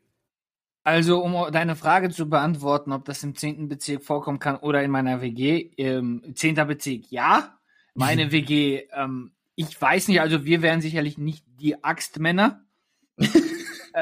[0.85, 3.69] Also, um deine Frage zu beantworten, ob das im 10.
[3.69, 6.55] Bezirk vorkommen kann oder in meiner WG, ähm, 10.
[6.67, 7.59] Bezirk ja.
[7.95, 12.65] Meine WG, ähm, ich weiß nicht, also wir wären sicherlich nicht die Axtmänner.
[13.19, 13.27] äh,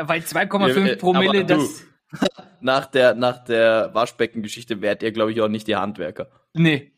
[0.02, 1.84] weil 2,5 äh, Promille, das.
[2.60, 6.28] nach der, nach der Waschbeckengeschichte wärt ihr, glaube ich, auch nicht die Handwerker.
[6.52, 6.92] Nee.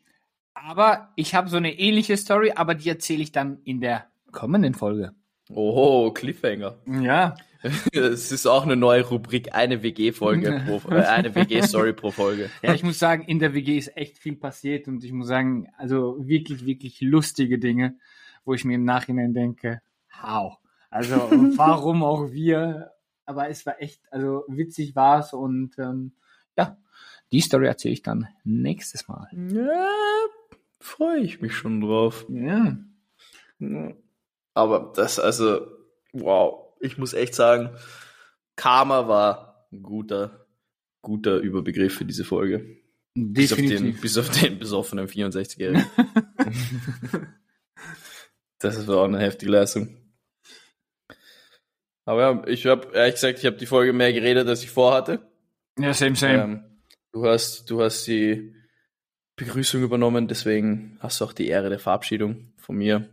[0.53, 4.73] Aber ich habe so eine ähnliche Story, aber die erzähle ich dann in der kommenden
[4.73, 5.13] Folge.
[5.49, 6.77] Oh, Cliffhanger.
[7.01, 7.35] Ja.
[7.91, 12.49] Es ist auch eine neue Rubrik, eine WG-Folge pro, äh, eine WG-Story pro Folge.
[12.61, 15.67] Ja, ich muss sagen, in der WG ist echt viel passiert und ich muss sagen,
[15.77, 17.97] also wirklich, wirklich lustige Dinge,
[18.45, 19.81] wo ich mir im Nachhinein denke,
[20.21, 20.57] how?
[20.89, 21.15] Also,
[21.57, 22.91] warum auch wir?
[23.25, 26.13] Aber es war echt, also witzig war es und ähm,
[26.57, 26.77] ja,
[27.31, 29.27] die Story erzähle ich dann nächstes Mal.
[29.51, 29.89] Ja,
[30.79, 32.25] freue ich mich schon drauf.
[32.29, 32.77] Ja.
[34.53, 35.67] Aber das, also,
[36.13, 37.69] wow, ich muss echt sagen,
[38.55, 40.47] Karma war ein guter,
[41.01, 42.77] guter Überbegriff für diese Folge.
[43.15, 44.01] Definitiv.
[44.01, 45.85] Bis auf den, bis auf den besoffenen 64-Jährigen.
[48.59, 49.97] das war auch eine heftige Leistung.
[52.05, 55.29] Aber ja, ich habe ehrlich gesagt, ich habe die Folge mehr geredet, als ich vorhatte.
[55.77, 56.41] Ja, same, same.
[56.41, 56.63] Ähm,
[57.11, 58.55] du hast, du hast die
[59.35, 63.09] Begrüßung übernommen, deswegen hast du auch die Ehre der Verabschiedung von mir.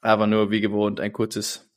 [0.00, 1.67] Aber nur wie gewohnt ein kurzes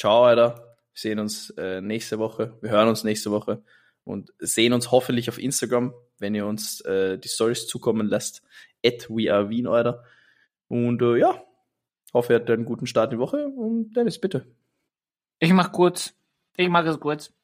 [0.00, 0.54] Ciao, Alter.
[0.54, 2.56] Wir sehen uns äh, nächste Woche.
[2.62, 3.62] Wir hören uns nächste Woche
[4.02, 8.42] und sehen uns hoffentlich auf Instagram, wenn ihr uns äh, die Stories zukommen lasst.
[8.82, 10.02] At we are Wien, Alter.
[10.68, 11.44] Und äh, ja,
[12.14, 14.46] hoffe, ihr hattet einen guten Start in die Woche und Dennis, bitte.
[15.38, 16.14] Ich mach kurz.
[16.56, 17.34] Ich mach es kurz.